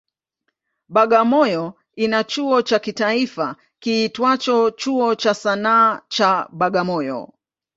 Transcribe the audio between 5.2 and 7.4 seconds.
Sanaa cha Bagamoyo.